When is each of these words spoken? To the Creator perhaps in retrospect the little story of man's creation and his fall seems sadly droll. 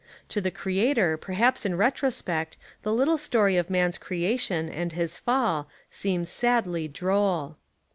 To 0.29 0.41
the 0.41 0.49
Creator 0.49 1.17
perhaps 1.17 1.63
in 1.63 1.77
retrospect 1.77 2.57
the 2.81 2.91
little 2.91 3.19
story 3.19 3.55
of 3.57 3.69
man's 3.69 3.99
creation 3.99 4.67
and 4.67 4.91
his 4.93 5.15
fall 5.19 5.67
seems 5.91 6.27
sadly 6.27 6.87
droll. 6.87 7.57